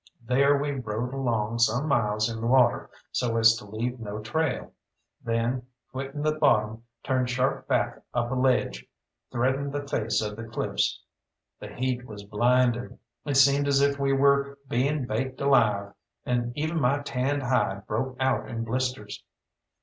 [0.25, 4.73] There we rode along some miles in the water, so as to leave no trail;
[5.23, 8.83] then, quitting the bottom, turned sharp back up a ledge,
[9.31, 10.99] threading the face of the cliffs.
[11.59, 15.93] The heat was blinding; it seemed as if we were being baked alive,
[16.25, 19.23] and even my tanned hide broke out in blisters.